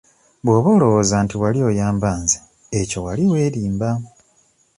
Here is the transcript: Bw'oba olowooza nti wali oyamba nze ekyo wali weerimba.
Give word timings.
Bw'oba 0.43 0.69
olowooza 0.75 1.15
nti 1.23 1.35
wali 1.41 1.59
oyamba 1.69 2.09
nze 2.21 2.39
ekyo 2.79 2.99
wali 3.05 3.23
weerimba. 3.31 3.89